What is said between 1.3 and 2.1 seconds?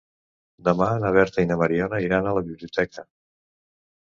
i na Mariona